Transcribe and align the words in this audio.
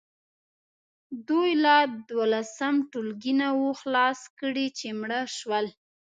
دوی 1.27 1.49
لا 1.63 1.77
دولسم 2.09 2.75
ټولګی 2.91 3.33
نه 3.41 3.49
وو 3.57 3.69
خلاص 3.81 4.19
کړی 4.39 4.67
چې 4.77 4.87
مړه 4.99 5.21
شول. 5.37 5.65